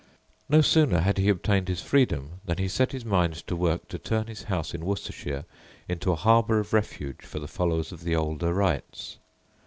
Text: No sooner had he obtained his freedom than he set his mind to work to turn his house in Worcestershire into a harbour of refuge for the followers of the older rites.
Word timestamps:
No 0.49 0.61
sooner 0.61 1.01
had 1.01 1.19
he 1.19 1.29
obtained 1.29 1.67
his 1.67 1.83
freedom 1.83 2.41
than 2.43 2.57
he 2.57 2.67
set 2.67 2.91
his 2.91 3.05
mind 3.05 3.35
to 3.45 3.55
work 3.55 3.87
to 3.89 3.99
turn 3.99 4.25
his 4.25 4.45
house 4.45 4.73
in 4.73 4.83
Worcestershire 4.83 5.45
into 5.87 6.11
a 6.11 6.15
harbour 6.15 6.57
of 6.57 6.73
refuge 6.73 7.21
for 7.21 7.37
the 7.37 7.47
followers 7.47 7.91
of 7.91 8.03
the 8.03 8.15
older 8.15 8.51
rites. 8.51 9.17